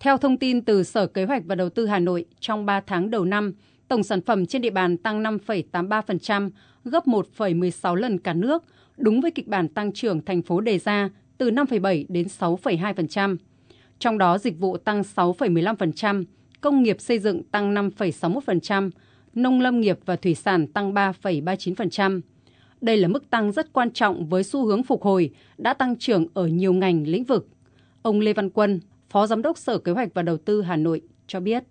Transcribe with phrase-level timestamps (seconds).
[0.00, 3.10] Theo thông tin từ Sở Kế hoạch và Đầu tư Hà Nội, trong 3 tháng
[3.10, 3.52] đầu năm,
[3.88, 6.50] tổng sản phẩm trên địa bàn tăng 5,83%,
[6.84, 8.64] gấp 1,16 lần cả nước,
[8.96, 13.36] đúng với kịch bản tăng trưởng thành phố đề ra từ 5,7 đến 6,2%.
[13.98, 16.24] Trong đó dịch vụ tăng 6,15%,
[16.60, 18.90] công nghiệp xây dựng tăng 5,61%,
[19.34, 22.20] nông lâm nghiệp và thủy sản tăng 3,39%.
[22.80, 26.26] Đây là mức tăng rất quan trọng với xu hướng phục hồi, đã tăng trưởng
[26.34, 27.48] ở nhiều ngành lĩnh vực.
[28.02, 28.80] Ông Lê Văn Quân,
[29.10, 31.64] Phó Giám đốc Sở Kế hoạch và Đầu tư Hà Nội cho biết.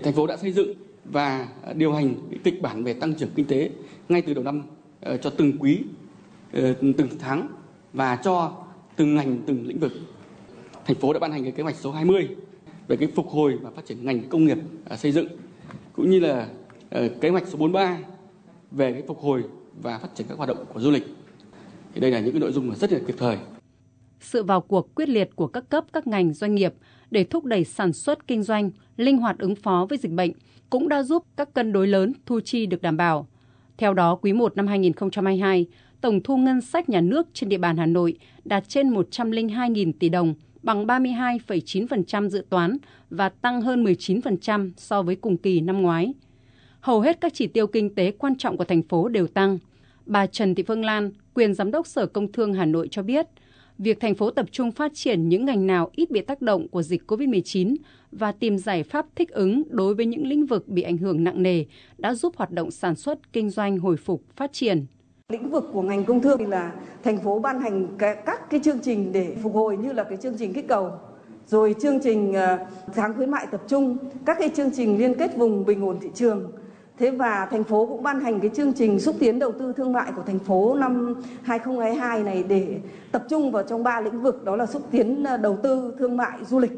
[0.00, 0.72] Thành phố đã xây dựng
[1.04, 2.14] và điều hành
[2.44, 3.70] kịch bản về tăng trưởng kinh tế
[4.08, 4.62] ngay từ đầu năm
[5.00, 5.78] ờ, cho từng quý,
[6.52, 7.48] ờ, từng tháng
[7.92, 8.56] và cho
[8.96, 9.92] từng ngành, từng lĩnh vực.
[10.84, 12.28] Thành phố đã ban hành cái kế hoạch số 20
[12.88, 15.26] về cái phục hồi và phát triển ngành công nghiệp ờ, xây dựng
[15.92, 16.48] cũng như là
[17.20, 17.98] kế hoạch số 43
[18.70, 19.44] về cái phục hồi
[19.82, 21.06] và phát triển các hoạt động của du lịch.
[21.94, 23.36] Thì đây là những cái nội dung mà rất là kịp thời.
[24.20, 26.74] Sự vào cuộc quyết liệt của các cấp các ngành doanh nghiệp
[27.10, 30.32] để thúc đẩy sản xuất kinh doanh, linh hoạt ứng phó với dịch bệnh
[30.70, 33.28] cũng đã giúp các cân đối lớn thu chi được đảm bảo.
[33.76, 35.66] Theo đó, quý 1 năm 2022,
[36.00, 40.08] tổng thu ngân sách nhà nước trên địa bàn Hà Nội đạt trên 102.000 tỷ
[40.08, 42.76] đồng, bằng 32,9% dự toán
[43.10, 46.14] và tăng hơn 19% so với cùng kỳ năm ngoái.
[46.80, 49.58] Hầu hết các chỉ tiêu kinh tế quan trọng của thành phố đều tăng.
[50.06, 53.26] Bà Trần Thị Phương Lan, quyền giám đốc Sở Công Thương Hà Nội cho biết,
[53.78, 56.82] việc thành phố tập trung phát triển những ngành nào ít bị tác động của
[56.82, 57.76] dịch COVID-19
[58.12, 61.42] và tìm giải pháp thích ứng đối với những lĩnh vực bị ảnh hưởng nặng
[61.42, 61.64] nề
[61.98, 64.86] đã giúp hoạt động sản xuất, kinh doanh hồi phục, phát triển.
[65.32, 66.72] Lĩnh vực của ngành công thương là
[67.04, 70.34] thành phố ban hành các cái chương trình để phục hồi như là cái chương
[70.38, 70.90] trình kích cầu,
[71.46, 72.58] rồi chương trình ờ,
[72.94, 76.08] tháng khuyến mại tập trung, các cái chương trình liên kết vùng bình ổn thị
[76.14, 76.52] trường,
[76.98, 79.92] Thế và thành phố cũng ban hành cái chương trình xúc tiến đầu tư thương
[79.92, 82.80] mại của thành phố năm 2022 này để
[83.12, 86.16] tập trung vào trong ba lĩnh vực đó là xúc tiến ờ, đầu tư thương
[86.16, 86.70] mại du lịch.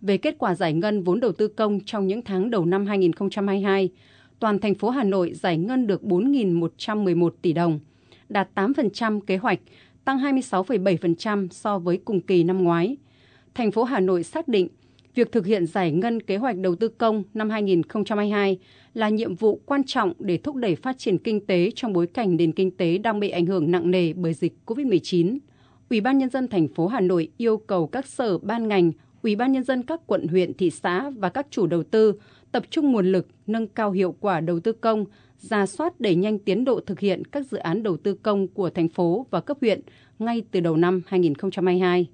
[0.00, 3.90] Về kết quả giải ngân vốn đầu tư công trong những tháng đầu năm 2022,
[4.38, 7.80] toàn thành phố Hà Nội giải ngân được 4.111 tỷ đồng,
[8.28, 9.58] đạt 8% kế hoạch,
[10.04, 12.96] tăng 26,7% so với cùng kỳ năm ngoái.
[13.54, 14.68] Thành phố Hà Nội xác định
[15.16, 18.58] việc thực hiện giải ngân kế hoạch đầu tư công năm 2022
[18.94, 22.36] là nhiệm vụ quan trọng để thúc đẩy phát triển kinh tế trong bối cảnh
[22.36, 25.38] nền kinh tế đang bị ảnh hưởng nặng nề bởi dịch COVID-19.
[25.90, 29.36] Ủy ban nhân dân thành phố Hà Nội yêu cầu các sở ban ngành, Ủy
[29.36, 32.12] ban nhân dân các quận huyện, thị xã và các chủ đầu tư
[32.52, 35.04] tập trung nguồn lực nâng cao hiệu quả đầu tư công,
[35.38, 38.70] ra soát đẩy nhanh tiến độ thực hiện các dự án đầu tư công của
[38.70, 39.80] thành phố và cấp huyện
[40.18, 42.06] ngay từ đầu năm 2022.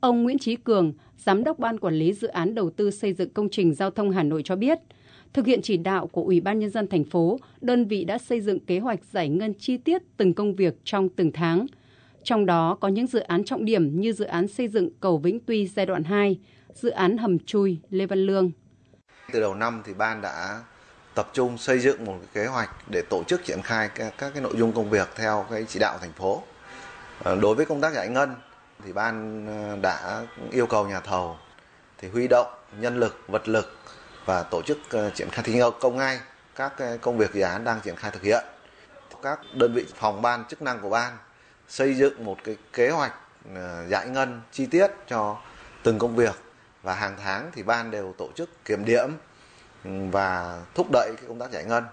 [0.00, 3.30] Ông Nguyễn Trí Cường, Giám đốc Ban Quản lý Dự án Đầu tư xây dựng
[3.30, 4.78] công trình giao thông Hà Nội cho biết,
[5.32, 8.40] thực hiện chỉ đạo của Ủy ban Nhân dân thành phố, đơn vị đã xây
[8.40, 11.66] dựng kế hoạch giải ngân chi tiết từng công việc trong từng tháng.
[12.22, 15.40] Trong đó có những dự án trọng điểm như dự án xây dựng cầu Vĩnh
[15.46, 16.38] Tuy giai đoạn 2,
[16.74, 18.50] dự án hầm chui Lê Văn Lương.
[19.32, 20.62] Từ đầu năm thì ban đã
[21.14, 24.42] tập trung xây dựng một kế hoạch để tổ chức triển khai các, các cái
[24.42, 26.42] nội dung công việc theo cái chỉ đạo thành phố.
[27.22, 28.34] Ờ, đối với công tác giải ngân
[28.84, 31.36] thì ban ờ, đã yêu cầu nhà thầu
[31.98, 32.46] thì huy động
[32.78, 33.78] nhân lực, vật lực
[34.24, 36.20] và tổ chức ờ, triển khai thi công ngay
[36.54, 38.44] các ờ, công việc dự án đang triển khai thực hiện.
[39.22, 41.16] Các đơn vị phòng ban chức năng của ban
[41.68, 43.14] xây dựng một cái kế hoạch
[43.88, 45.36] giải ngân chi tiết cho
[45.82, 46.34] từng công việc
[46.82, 49.10] và hàng tháng thì ban đều tổ chức kiểm điểm
[49.84, 51.84] ừ, và thúc đẩy cái công tác giải ngân.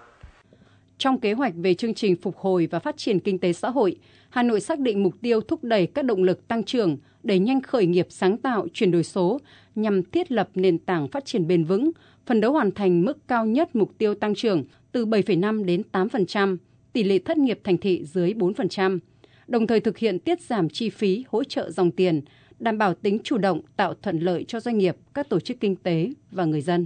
[0.97, 3.95] Trong kế hoạch về chương trình phục hồi và phát triển kinh tế xã hội,
[4.29, 7.61] Hà Nội xác định mục tiêu thúc đẩy các động lực tăng trưởng, đẩy nhanh
[7.61, 9.39] khởi nghiệp sáng tạo, chuyển đổi số
[9.75, 11.91] nhằm thiết lập nền tảng phát triển bền vững,
[12.25, 16.57] phần đấu hoàn thành mức cao nhất mục tiêu tăng trưởng từ 7,5 đến 8%,
[16.93, 18.99] tỷ lệ thất nghiệp thành thị dưới 4%,
[19.47, 22.21] đồng thời thực hiện tiết giảm chi phí hỗ trợ dòng tiền,
[22.59, 25.75] đảm bảo tính chủ động tạo thuận lợi cho doanh nghiệp, các tổ chức kinh
[25.75, 26.85] tế và người dân.